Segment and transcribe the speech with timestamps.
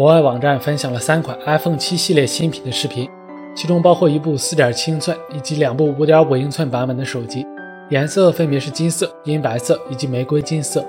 [0.00, 3.06] 国外网站分享了三款 iPhone 7系列新品的视频，
[3.54, 7.46] 其中包括一部4.7英寸以及两部5.5英寸版本的手机，
[7.90, 10.82] 颜色分别是金色、银白色以及玫瑰金色。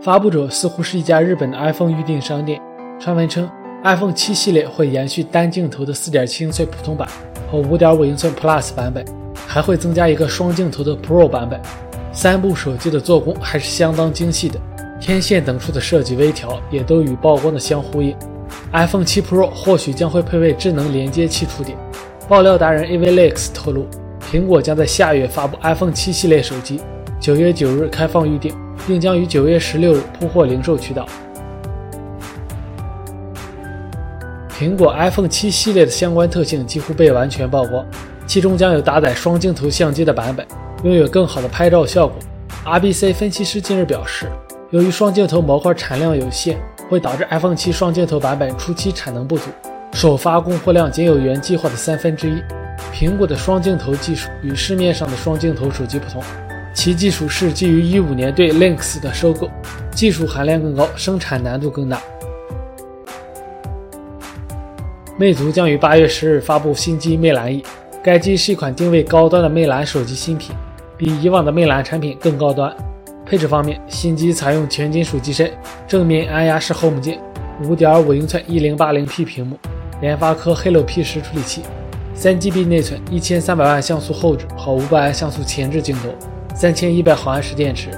[0.00, 2.58] 发布者似乎是一家日本的 iPhone 预订商店。
[2.98, 3.46] 传闻称
[3.82, 7.06] ，iPhone 7系列会延续单镜头的4.7英寸普通版
[7.52, 9.04] 和5.5英寸 Plus 版本，
[9.46, 11.60] 还会增加一个双镜头的 Pro 版本。
[12.14, 14.58] 三部手机的做工还是相当精细的，
[14.98, 18.16] 天线等处的设计微调也都与曝光的相呼应。
[18.72, 21.78] iPhone 7 Pro 或许将会配备智能连接器触点。
[22.28, 23.86] 爆料达人 AVLex 透露，
[24.32, 26.80] 苹果将在下月发布 iPhone 7系列手机，
[27.20, 28.54] 九月九日开放预定，
[28.86, 31.06] 并将于九月十六日铺货零售渠道。
[34.58, 37.84] 苹果 iPhone 7系列的相关特性几乎被完全曝光，
[38.26, 40.46] 其中将有搭载双镜头相机的版本，
[40.82, 42.16] 拥有更好的拍照效果。
[42.64, 44.26] RBC 分析师近日表示，
[44.70, 46.58] 由于双镜头模块产量有限。
[46.88, 49.50] 会导致 iPhone 7双镜头版本初期产能不足，
[49.92, 52.42] 首发供货量仅有原计划的三分之一。
[52.92, 56.22] 苹果的双镜头技术与市面上的双镜头手机不同，
[56.74, 59.48] 其技术是基于一五年对 Lynx 的收购，
[59.92, 62.00] 技术含量更高，生产难度更大。
[65.16, 67.64] 魅族将于八月十日发布新机魅蓝 E，
[68.02, 70.54] 该机是一款定位高端的魅蓝手机新品，
[70.96, 72.74] 比以往的魅蓝产品更高端。
[73.26, 75.50] 配置方面，新机采用全金属机身，
[75.88, 77.18] 正面按压式 Home 键
[77.62, 79.58] ，5.5英寸 1080P 屏幕，
[80.00, 81.62] 联发科 Helio P10 处理器
[82.16, 86.08] ，3GB 内存，1300万像素后置和500万像素前置镜头
[86.54, 87.90] ，3100毫安时电池。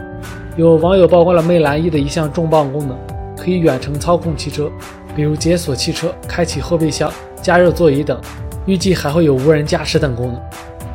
[0.56, 2.96] 有网友曝光了魅蓝 E 的一项重磅功能，
[3.36, 4.70] 可以远程操控汽车，
[5.14, 8.20] 比如解锁汽车、开启后备箱、加热座椅等。
[8.64, 10.40] 预计还会有无人驾驶等功能。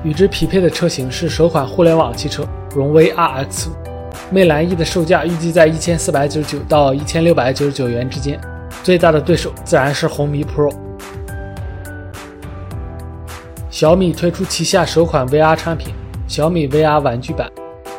[0.04, 2.44] 与之匹配的车型是首款互联网汽车
[2.76, 3.68] 荣威 RX。
[4.30, 8.40] 魅蓝 E 的售价预计在一千四百九十九到一千六百九十九元之间，
[8.84, 10.74] 最大的对手自然是红米 Pro。
[13.70, 15.94] 小米推出旗下首款 VR 产品——
[16.28, 17.50] 小米 VR 玩具版，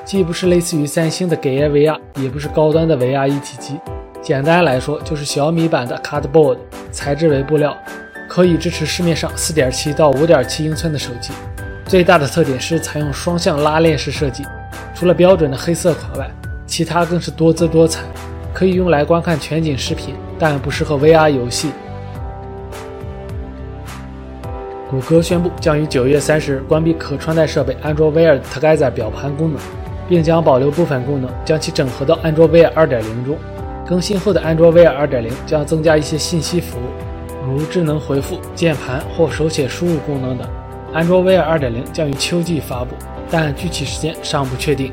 [0.04, 3.80] 既不是类似于三星的 Gear VR，也不是高端的 VR 一体机，
[4.20, 6.58] 简单来说就是小米版的 Cardboard，
[6.90, 7.76] 材质为布料，
[8.28, 11.32] 可以支持市面上四点七到五点七英寸的手机。
[11.92, 14.42] 最大的特点是采用双向拉链式设计。
[14.94, 16.30] 除了标准的黑色款外，
[16.66, 18.02] 其他更是多姿多彩，
[18.54, 21.70] 可以用来观看全景视频，但不适合 VR 游戏。
[24.90, 29.60] 谷歌宣布将于九月三十日关闭可穿戴设备 Android Wear Together 表盘功能，
[30.08, 33.36] 并将保留部分功能，将其整合到 Android Wear 2.0中。
[33.86, 40.48] 更新后的 Android Wear 2.0将增加一些信息服务，如智能回复、键盘或手写输入功能等。
[40.92, 42.94] 安卓 Wear 2.0将于秋季发布。
[43.32, 44.92] 但具体时间尚不确定。